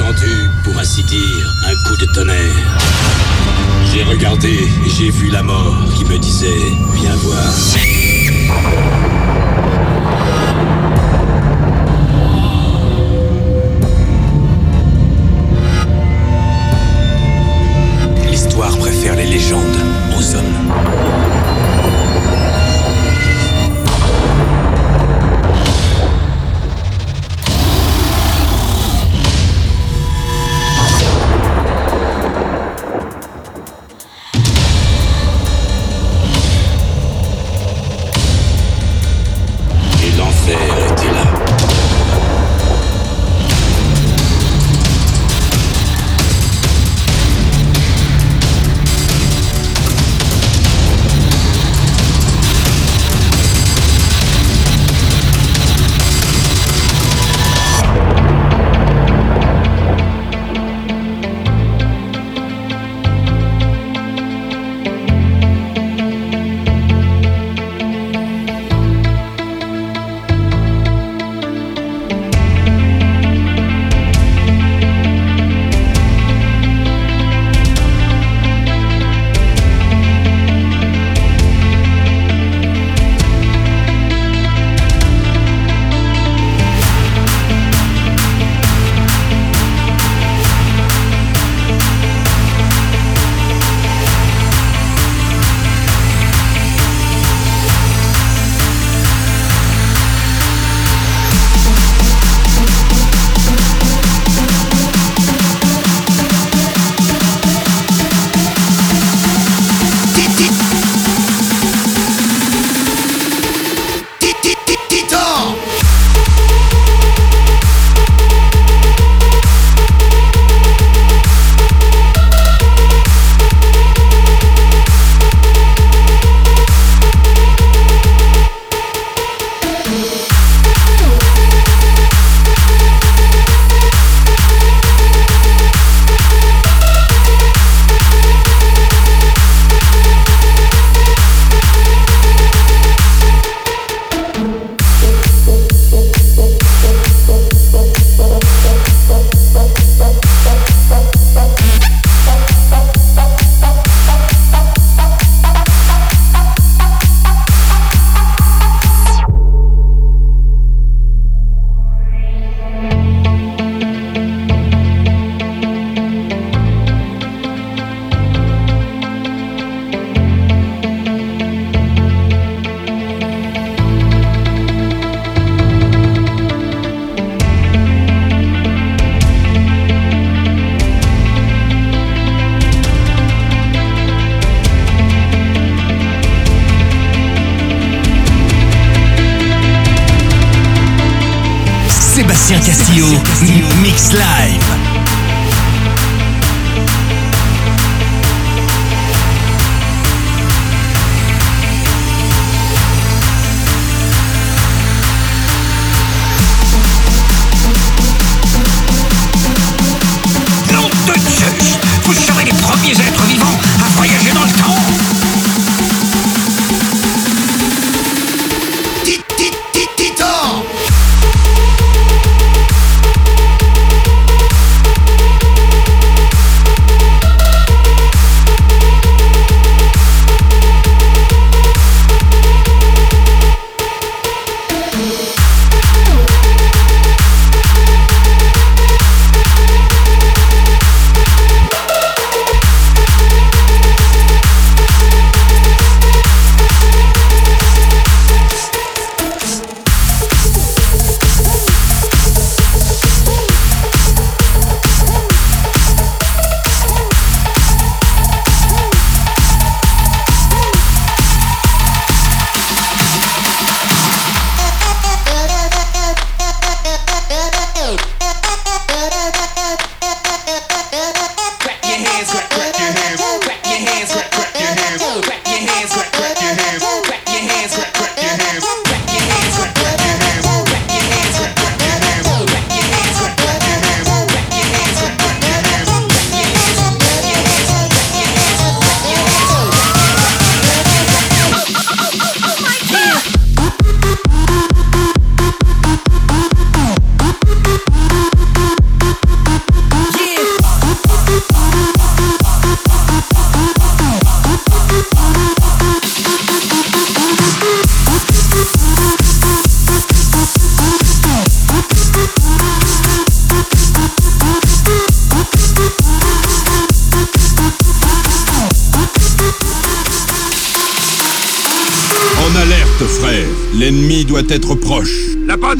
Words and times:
entendu, 0.00 0.50
pour 0.64 0.78
ainsi 0.78 1.02
dire, 1.04 1.54
un 1.66 1.88
coup 1.88 1.96
de 1.96 2.06
tonnerre. 2.12 2.78
J'ai 3.92 4.02
regardé 4.04 4.48
et 4.48 4.90
j'ai 4.90 5.10
vu 5.10 5.28
la 5.30 5.42
mort 5.42 5.84
qui 5.96 6.04
me 6.04 6.18
disait 6.18 6.48
Viens 6.94 7.16
voir. 7.16 7.42
L'histoire 18.30 18.76
préfère 18.78 19.16
les 19.16 19.26
légendes 19.26 19.79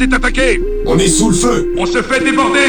Est 0.01 0.13
attaquée 0.13 0.59
On 0.87 0.97
est 0.97 1.07
sous 1.07 1.29
le 1.29 1.35
feu. 1.35 1.73
On 1.77 1.85
se 1.85 2.01
fait 2.01 2.23
déborder. 2.23 2.59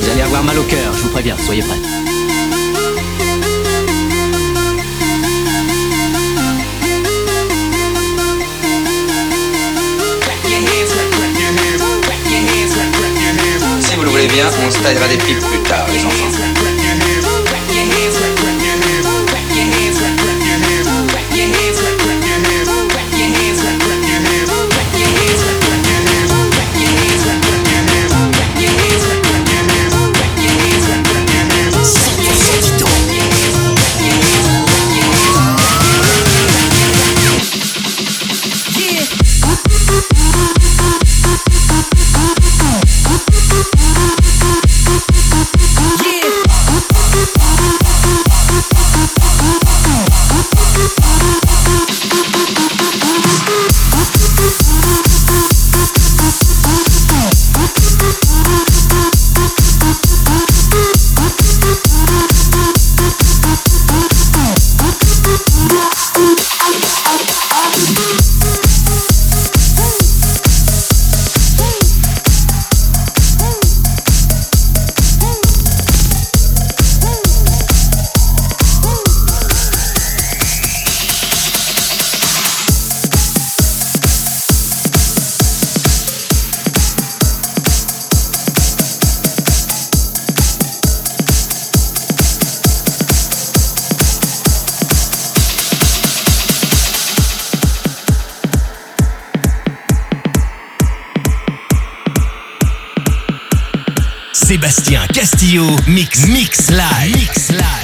Vous 0.00 0.08
allez 0.08 0.20
avoir 0.22 0.44
mal 0.44 0.56
au 0.56 0.62
cœur, 0.62 0.92
je 0.94 1.02
vous 1.02 1.08
préviens, 1.08 1.36
soyez 1.38 1.62
prêts. 1.62 1.89
Des 15.20 15.34
piles 15.34 15.38
plus 15.38 15.62
tard. 15.62 16.09
Sébastien 104.50 105.06
Castillo, 105.06 105.64
mix, 105.86 106.26
mix 106.26 106.70
live. 106.72 107.14
Mix 107.14 107.52
live. 107.52 107.79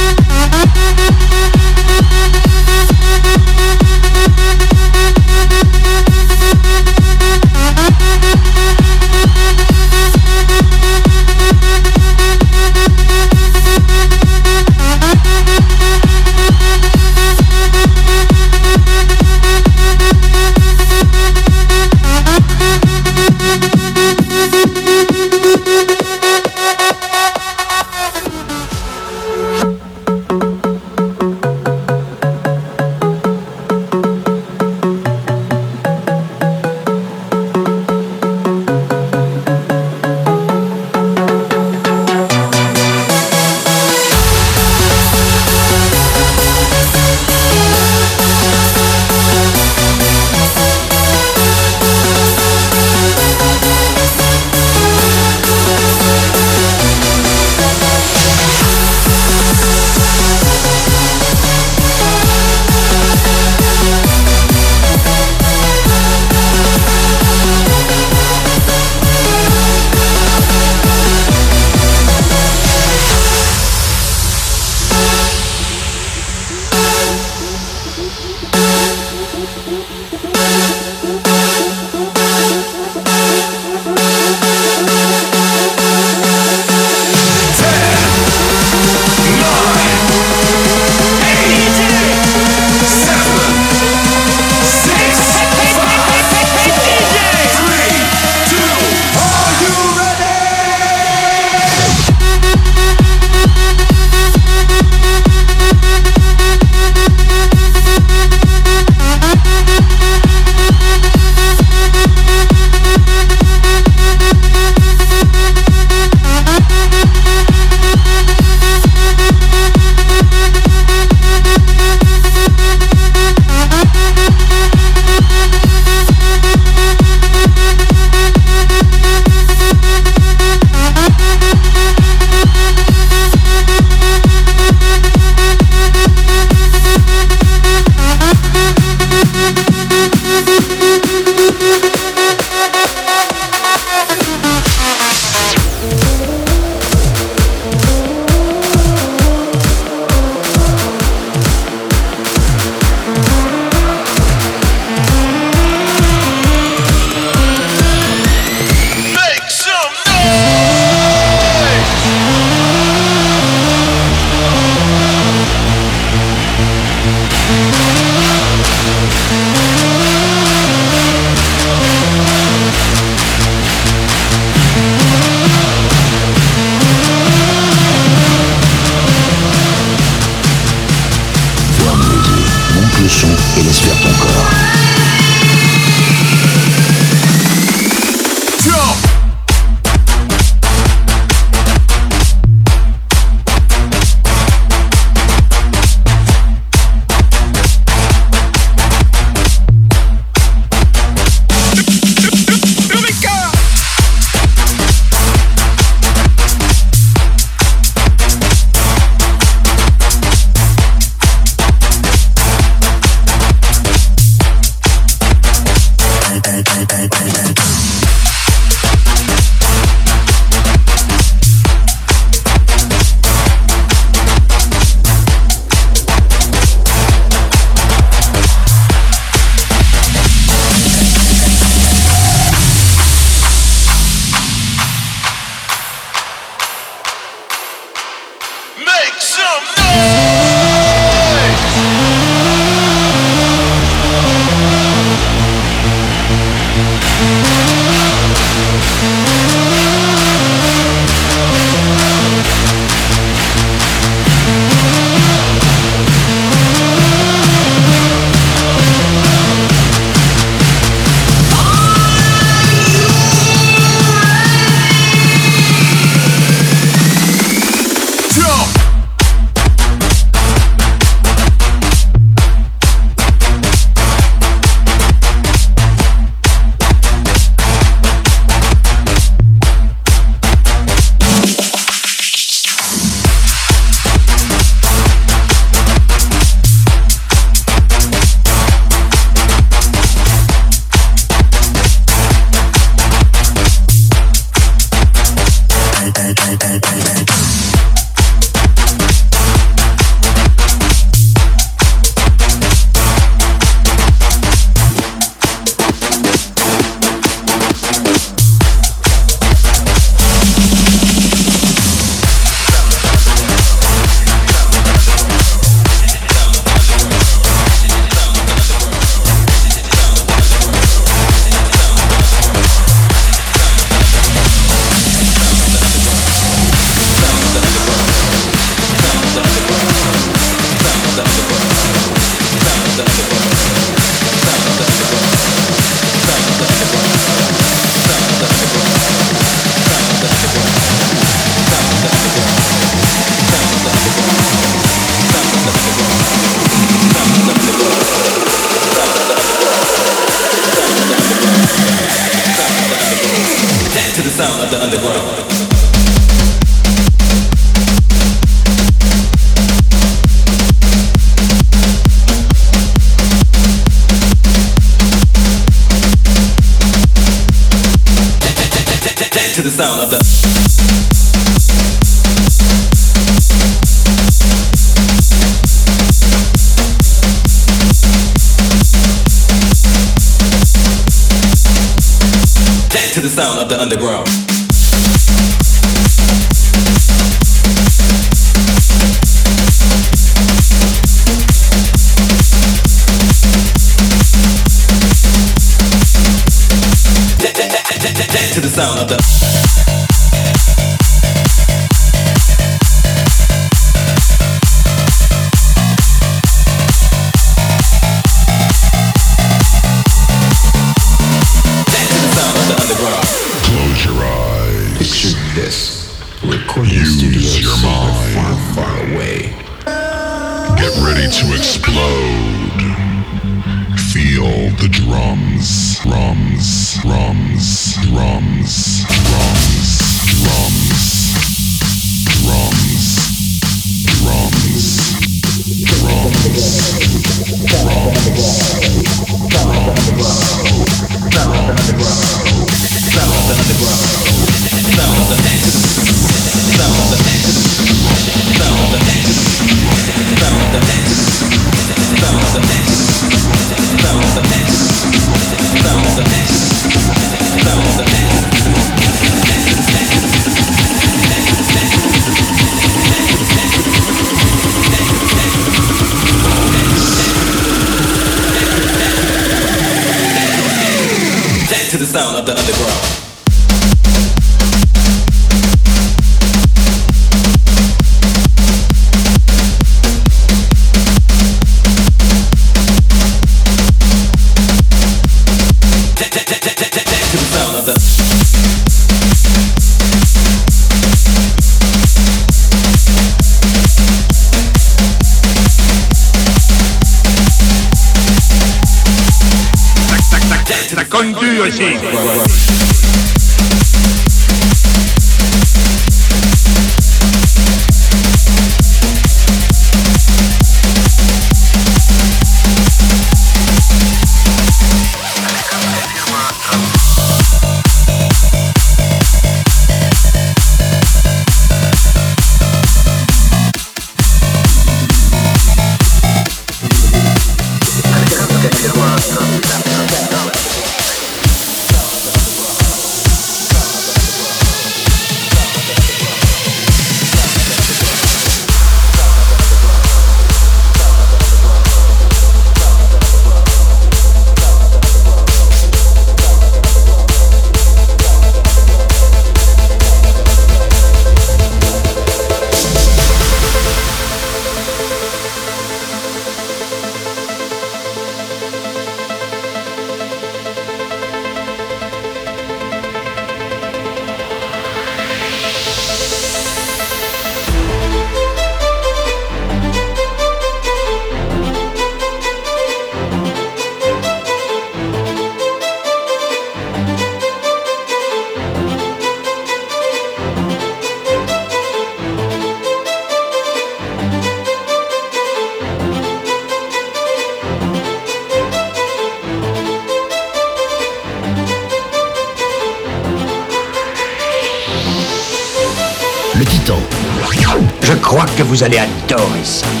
Crois 598.31 598.45
que 598.45 598.63
vous 598.63 598.81
allez 598.81 598.97
adorer 598.97 599.65
ça. 599.65 600.00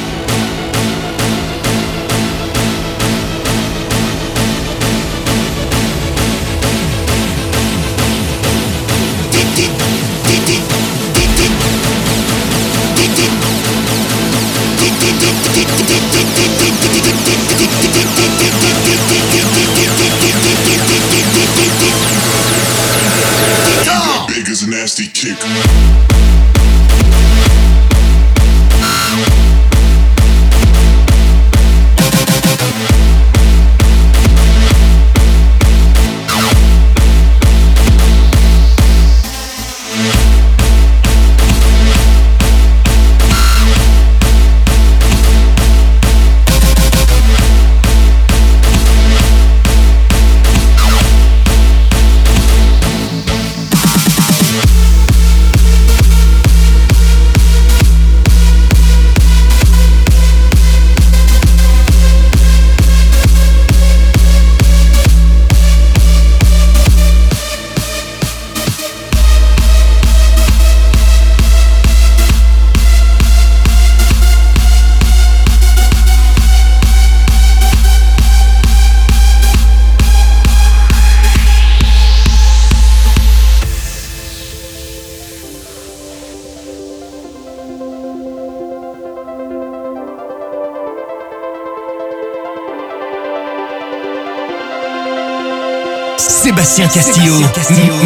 Sébastien 96.71 96.87
Castillo, 96.87 97.35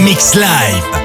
Mix 0.04 0.34
Live. 0.34 1.05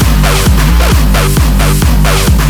Bye. 2.03 2.40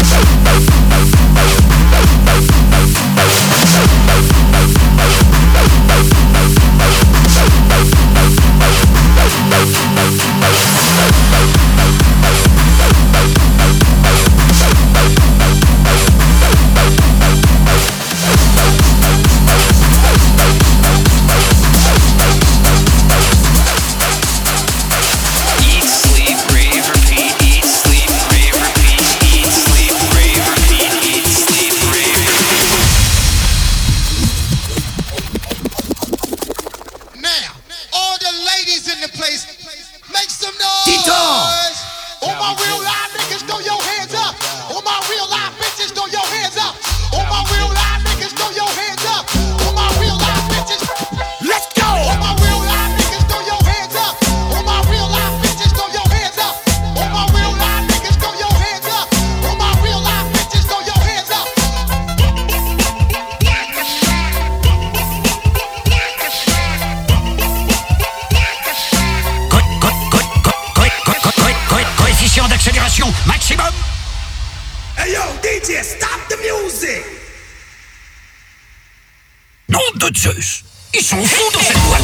Zeus. 80.22 80.64
Ils 80.94 81.02
sont 81.02 81.24
fous 81.24 81.52
dans 81.52 81.62
cette 81.62 81.80
boîte 81.88 82.02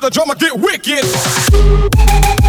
the 0.00 0.10
drummer 0.10 0.34
get 0.34 0.58
wicked. 0.58 2.39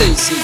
On 0.00 0.04
peut 0.04 0.06
pas 0.06 0.06
danser 0.06 0.12
ici. 0.12 0.34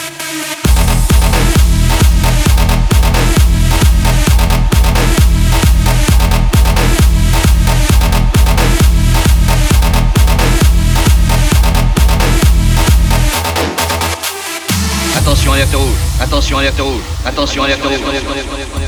Attention, 15.16 15.52
alerte 15.52 15.74
rouge. 15.74 15.88
Attention, 16.20 16.58
alerte 16.58 16.80
rouge. 16.80 17.02
Attention, 17.24 17.62
alerte 17.62 17.82
rouge. 17.84 18.83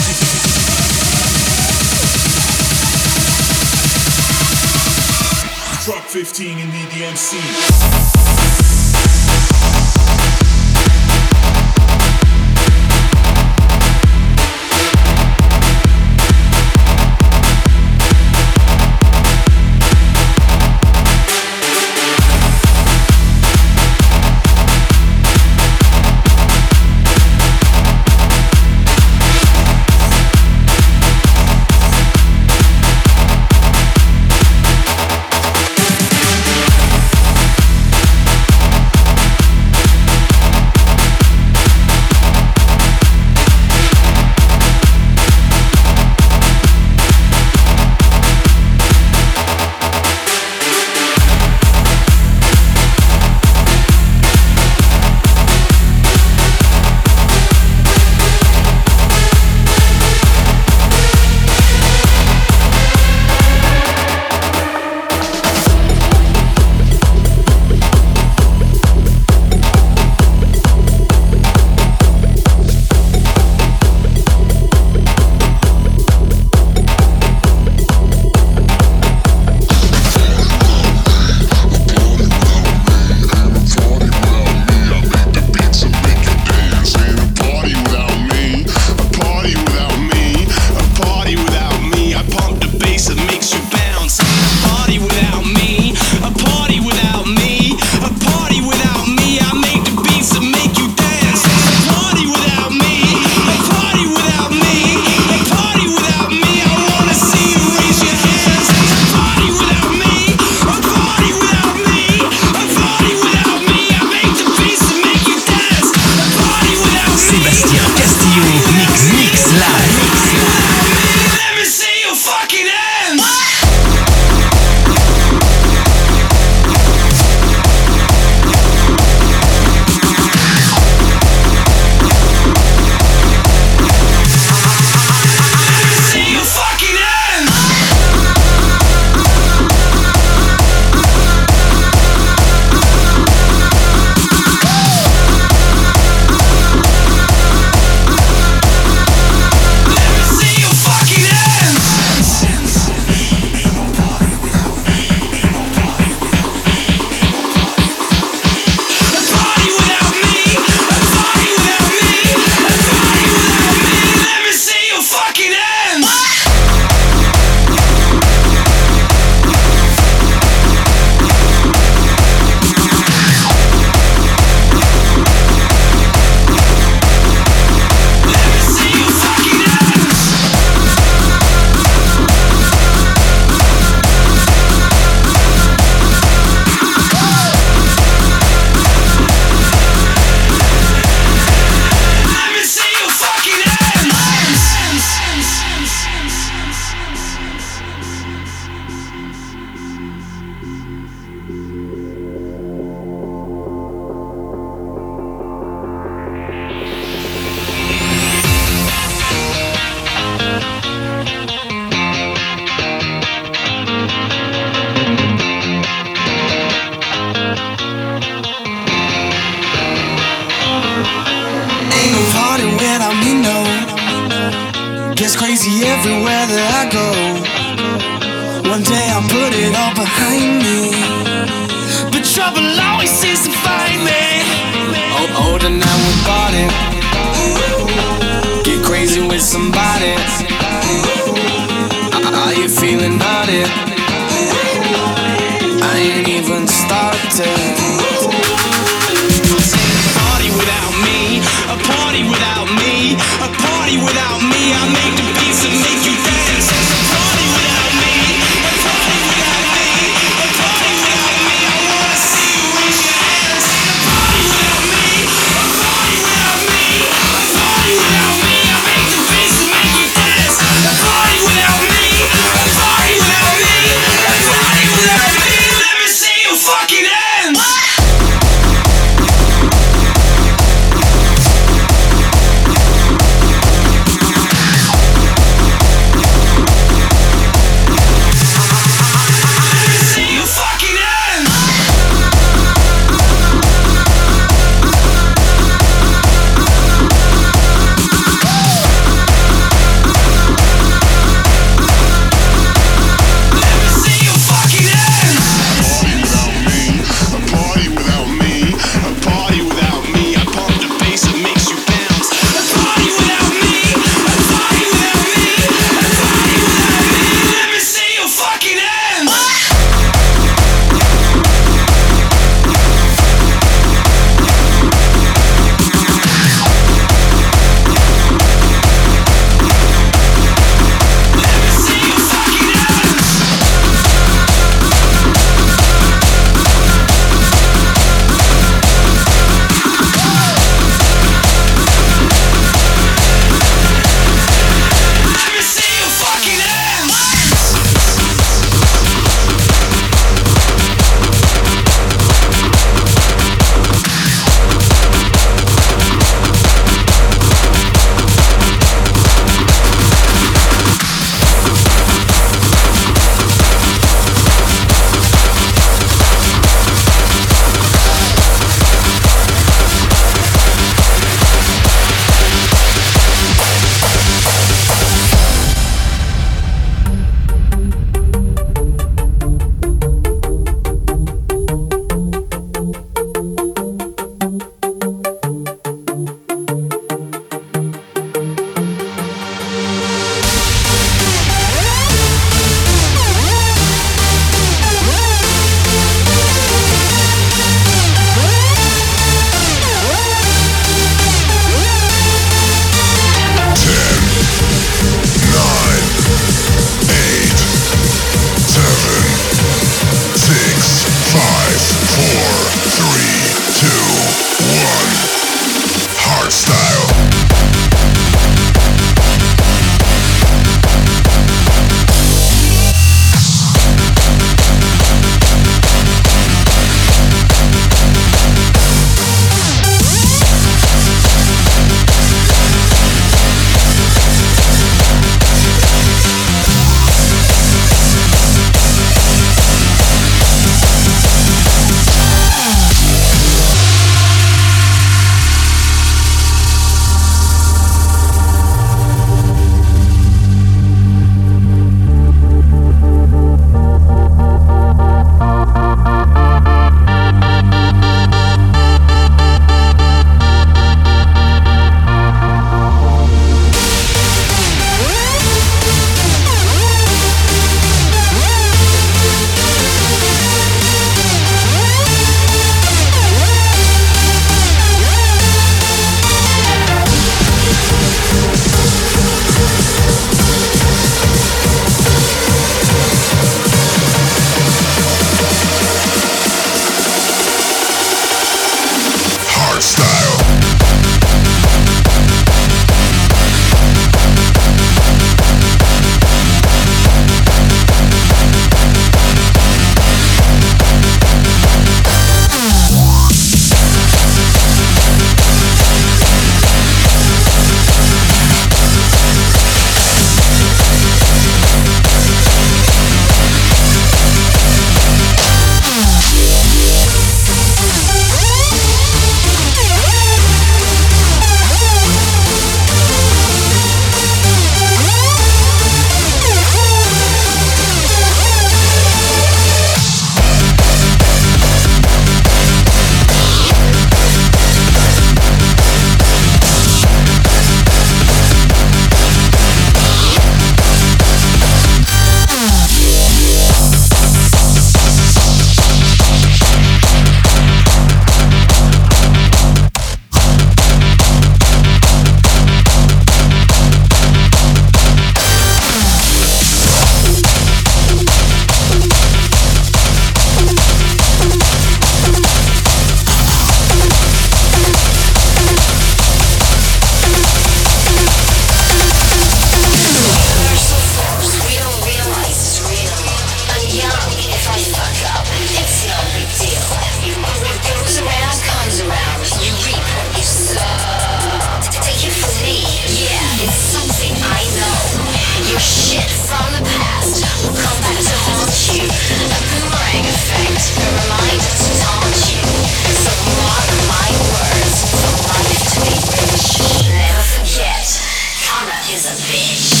Sébastien 599.21 600.00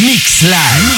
mix, 0.00 0.42
live. 0.42 0.91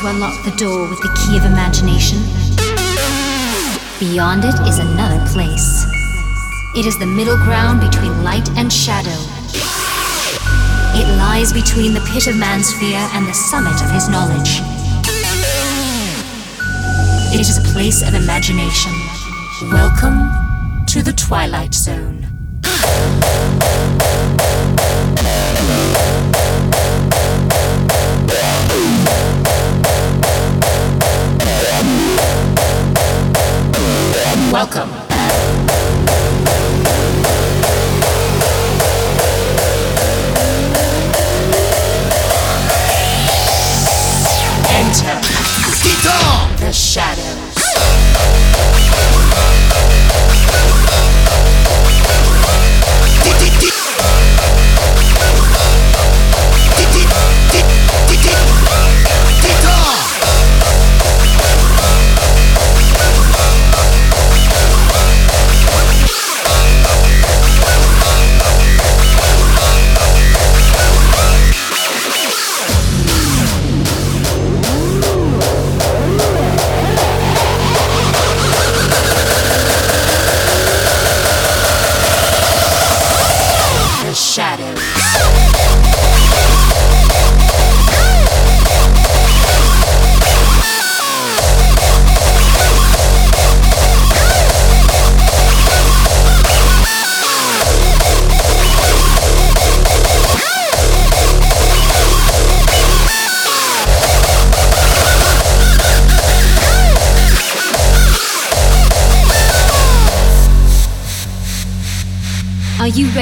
To 0.00 0.06
unlock 0.06 0.44
the 0.44 0.56
door 0.56 0.88
with 0.88 0.98
the 1.00 1.12
key 1.20 1.36
of 1.36 1.44
imagination? 1.44 2.18
Beyond 3.98 4.44
it 4.44 4.56
is 4.66 4.78
another 4.78 5.20
place. 5.28 5.84
It 6.74 6.86
is 6.86 6.98
the 6.98 7.06
middle 7.06 7.36
ground 7.36 7.82
between 7.82 8.24
light 8.24 8.48
and 8.56 8.72
shadow. 8.72 9.18
It 10.96 11.06
lies 11.18 11.52
between 11.52 11.92
the 11.92 12.00
pit 12.12 12.28
of 12.28 12.36
man's 12.36 12.72
fear 12.72 12.96
and 13.12 13.26
the 13.26 13.34
summit 13.34 13.76
of 13.82 13.90
his 13.90 14.08
knowledge. 14.08 14.62
It 17.34 17.40
is 17.40 17.58
a 17.58 17.72
place 17.72 18.00
of 18.00 18.14
imagination. 18.14 18.92
Welcome 19.70 20.30
to 20.86 21.02
the 21.02 21.12
Twilight 21.12 21.74
Zone. 21.74 22.09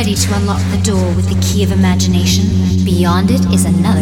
Ready 0.09 0.21
to 0.23 0.35
unlock 0.37 0.63
the 0.71 0.81
door 0.83 1.15
with 1.17 1.29
the 1.29 1.39
key 1.43 1.63
of 1.63 1.71
imagination? 1.71 2.47
Beyond 2.83 3.31
it 3.31 3.45
is 3.53 3.67
another 3.67 3.98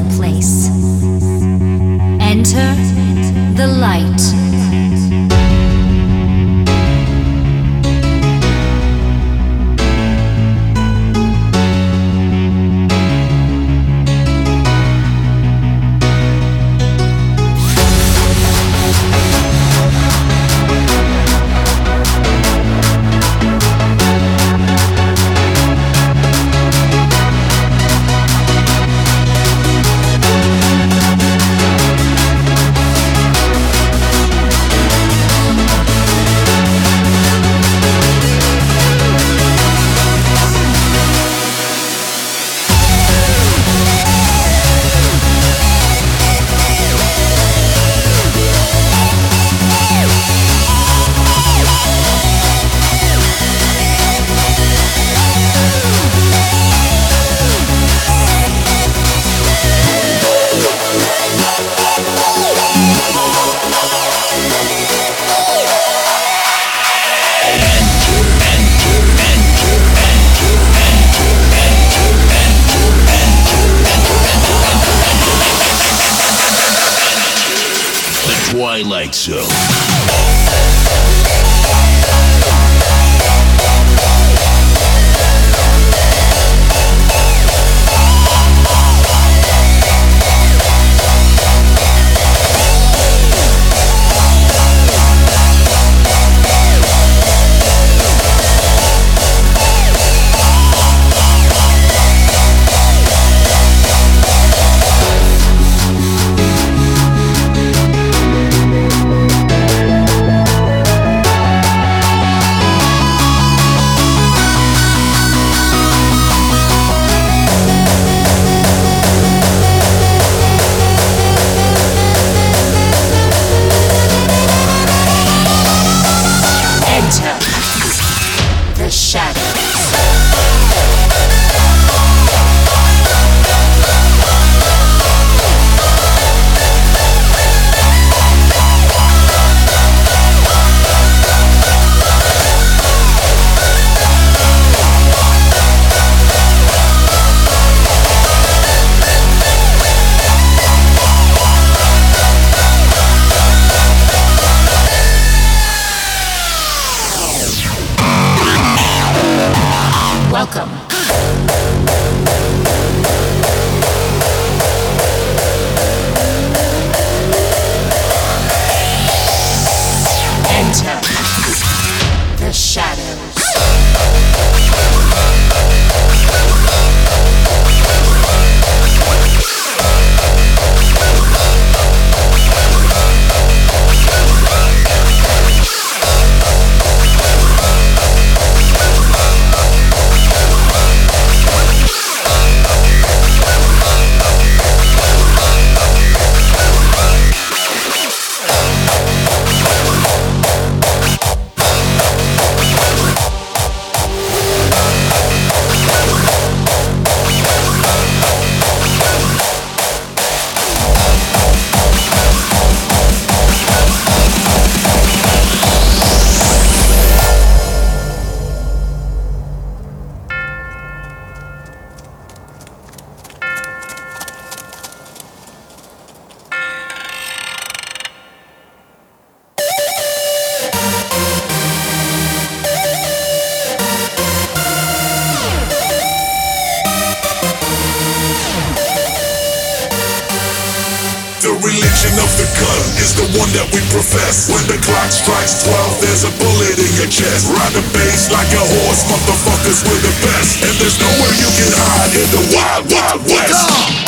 gun 242.60 242.82
is 243.02 243.12
the 243.16 243.26
one 243.36 243.50
that 243.56 243.68
we 243.72 243.80
profess. 243.92 244.48
When 244.48 244.64
the 244.68 244.78
clock 244.84 245.10
strikes 245.12 245.64
12, 245.64 246.02
there's 246.02 246.24
a 246.24 246.32
bullet 246.40 246.76
in 246.80 246.92
your 246.96 247.10
chest. 247.10 247.48
Ride 247.52 247.74
the 247.76 247.84
bass 247.92 248.30
like 248.32 248.50
a 248.52 248.64
horse, 248.64 249.02
motherfuckers, 249.08 249.84
we're 249.84 250.02
the 250.02 250.14
best. 250.24 250.64
And 250.64 250.74
there's 250.80 250.98
nowhere 251.00 251.34
you 251.36 251.50
can 251.52 251.70
hide 251.74 252.12
in 252.16 252.28
the 252.32 252.44
wild, 252.54 252.84
wild 252.92 253.22
west. 253.28 254.05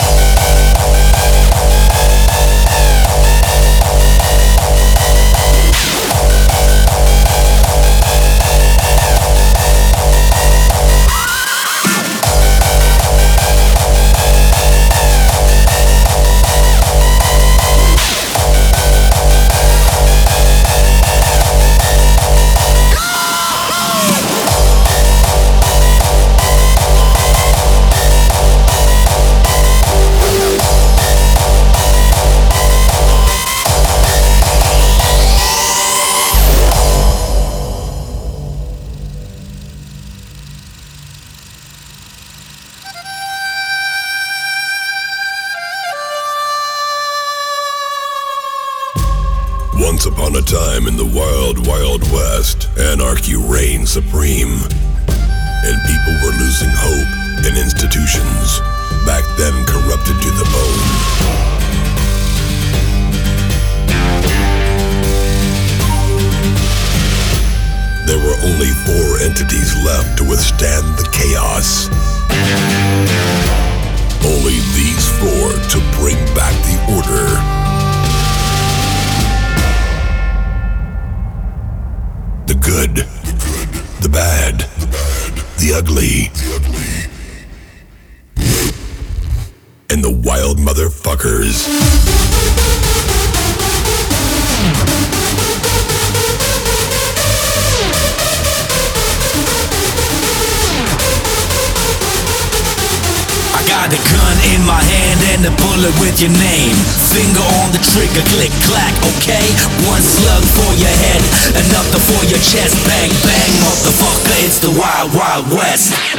chest, 112.43 112.77
bang, 112.87 113.11
bang, 113.27 113.53
motherfucker, 113.63 114.47
it's 114.47 114.59
the 114.61 114.71
wild, 114.71 115.15
wild 115.15 115.47
west. 115.51 116.18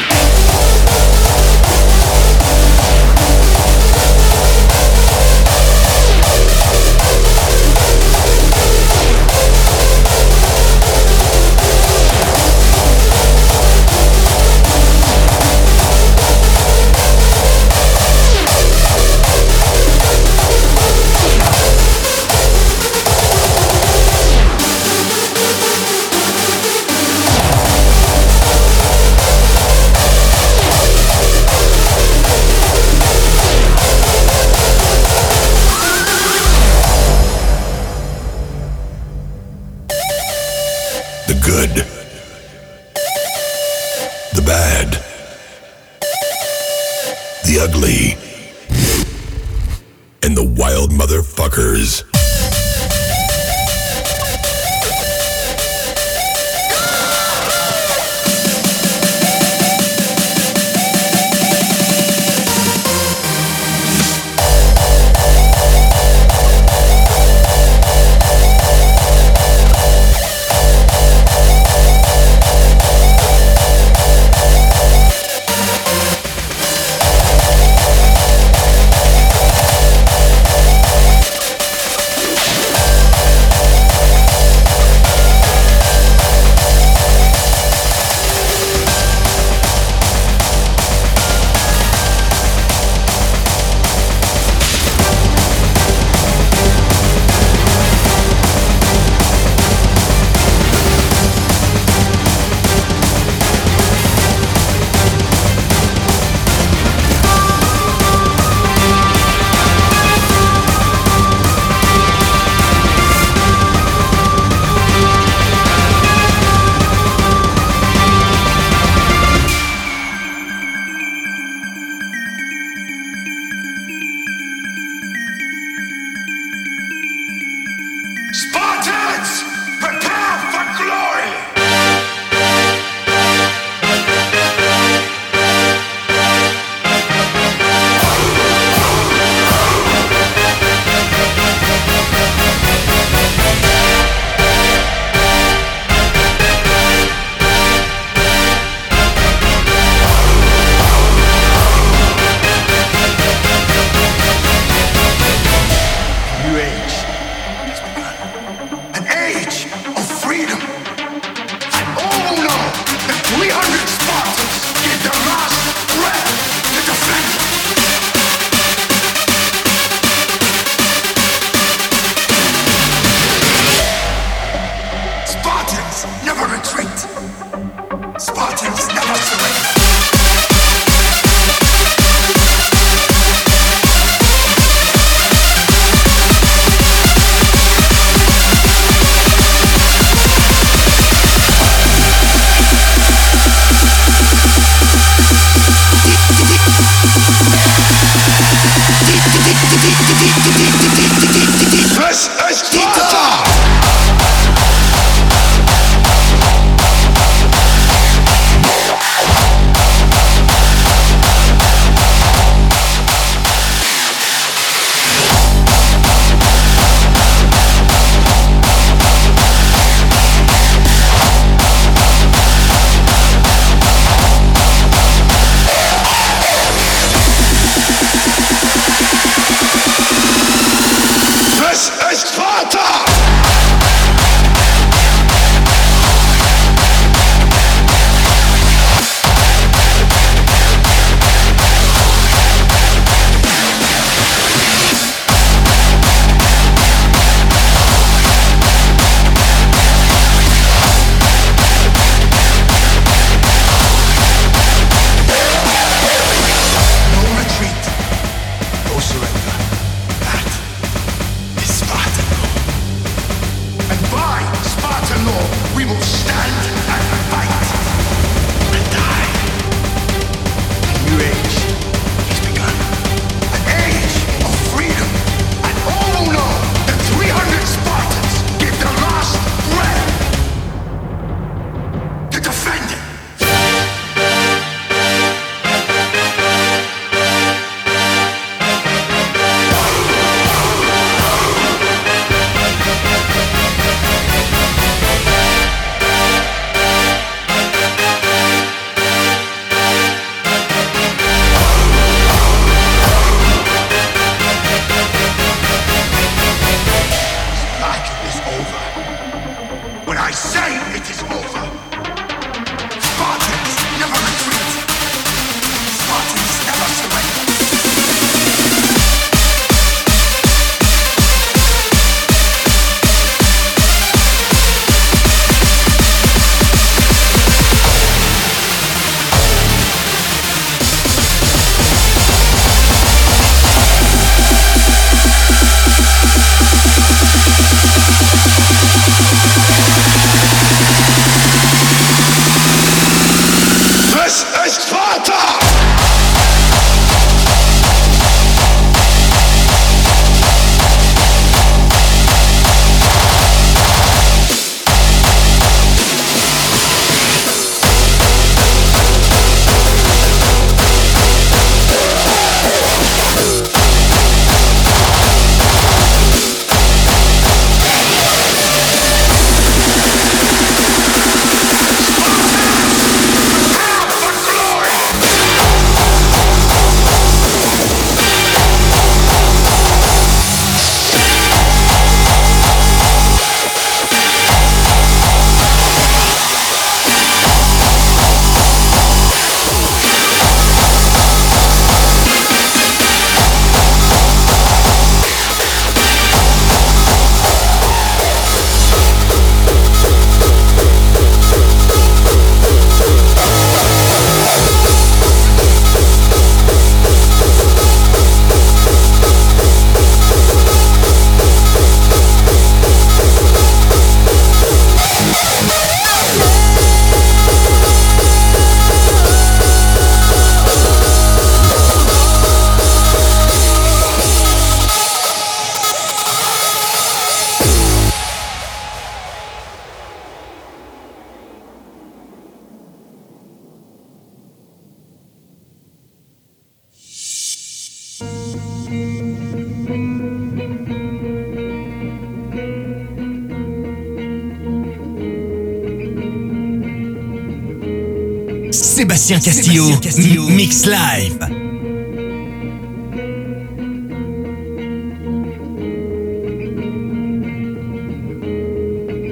Sébastien 449.29 449.99
Castillo, 449.99 450.49
Mix 450.49 450.85
Live. 450.87 451.37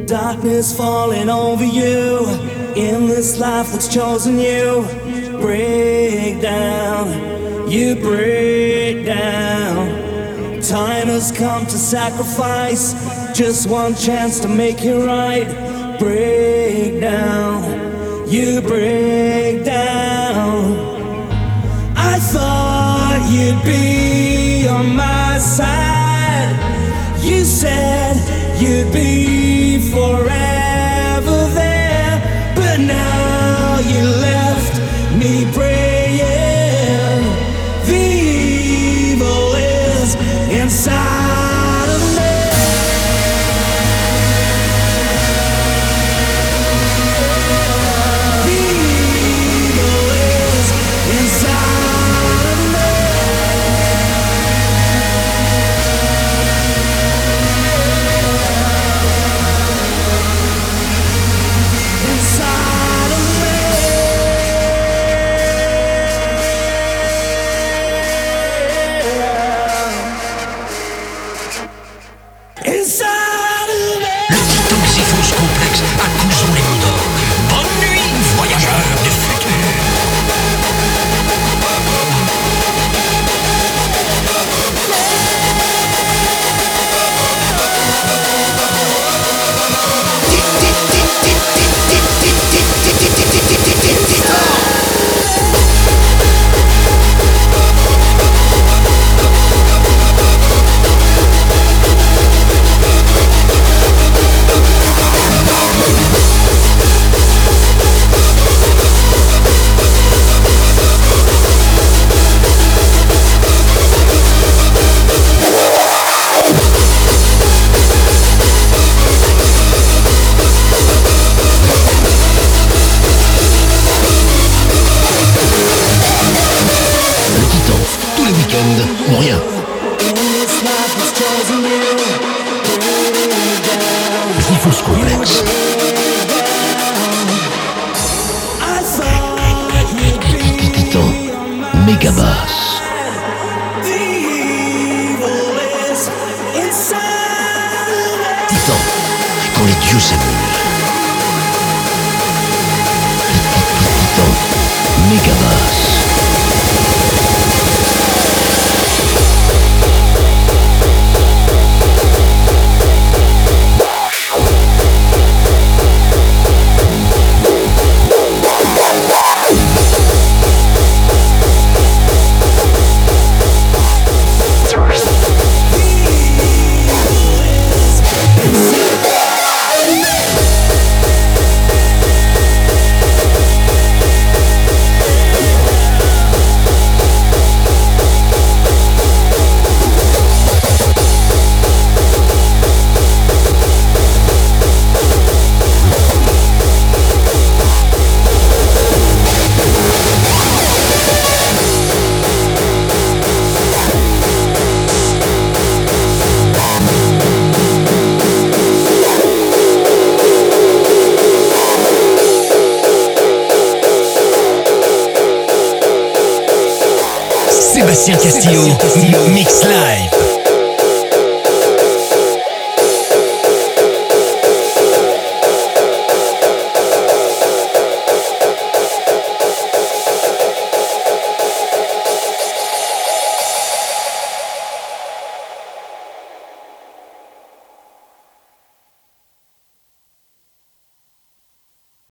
Darkness 0.06 0.78
falling 0.78 1.30
over 1.30 1.65
you 1.65 2.19
in 2.76 3.07
this 3.07 3.40
life 3.40 3.72
that's 3.72 3.88
chosen 3.88 4.38
you. 4.38 4.86
Break 5.41 6.41
down, 6.44 7.68
you 7.68 7.95
break 7.95 9.03
down. 9.03 10.61
Time 10.61 11.07
has 11.07 11.32
come 11.32 11.65
to 11.65 11.78
sacrifice 11.78 12.94
just 13.36 13.68
one 13.68 13.95
chance 13.95 14.40
to 14.41 14.48
make 14.48 14.84
it 14.84 15.03
right. 15.07 15.48
Break 15.98 17.02
down, 17.02 18.30
you 18.30 18.61
break 18.61 19.65
down. 19.65 19.87
You'd 23.30 23.62
be 23.64 24.68
on 24.68 24.95
my 24.95 25.38
side. 25.38 26.56
You 27.22 27.44
said 27.44 28.16
you'd 28.60 28.91
be 28.94 29.80
forever 29.91 30.47